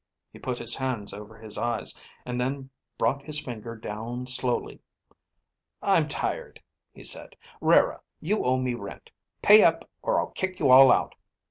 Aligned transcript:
He 0.33 0.39
put 0.39 0.57
his 0.57 0.73
hands 0.73 1.13
over 1.13 1.37
his 1.37 1.59
eyes, 1.59 1.95
and 2.25 2.41
then 2.41 2.71
brought 2.97 3.21
his 3.21 3.39
finger 3.39 3.75
down 3.75 4.25
slowly. 4.25 4.81
"I'm 5.79 6.07
tired," 6.07 6.59
he 6.91 7.03
said. 7.03 7.35
"Rara, 7.61 8.01
you 8.19 8.43
owe 8.43 8.57
me 8.57 8.73
rent. 8.73 9.11
Pay 9.43 9.61
up 9.63 9.87
or 10.01 10.19
I'll 10.19 10.31
kick 10.31 10.59
you 10.59 10.71
all 10.71 10.91
out. 10.91 11.13